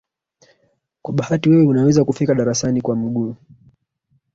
Kwa 1.01 1.13
bahati 1.13 1.49
wewe 1.49 1.65
unaweza 1.65 2.05
kufika 2.05 2.35
darasani 2.35 2.81
kwa 2.81 2.95
miguu. 2.95 3.35